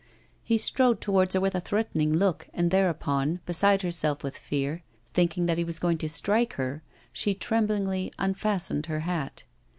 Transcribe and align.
He 0.43 0.57
strode 0.57 0.99
towards 0.99 1.35
her 1.35 1.39
with 1.39 1.53
a 1.53 1.59
threatening 1.59 2.11
look, 2.11 2.49
and 2.55 2.71
thereupon, 2.71 3.39
beside 3.45 3.83
herself 3.83 4.23
with 4.23 4.35
fear, 4.35 4.81
thinking 5.13 5.45
that 5.45 5.59
he 5.59 5.63
was 5.63 5.77
going 5.77 5.99
to 5.99 6.09
strike 6.09 6.53
her, 6.53 6.81
she 7.13 7.35
tremblingly 7.35 8.11
unfastened 8.17 8.87
her 8.87 9.01
hat. 9.01 9.43